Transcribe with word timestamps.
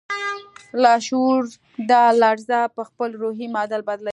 لاشعور 0.83 1.41
دا 1.89 2.03
لړزه 2.21 2.59
پهخپل 2.75 3.09
روحي 3.21 3.47
معادل 3.53 3.81
بدلوي 3.89 4.09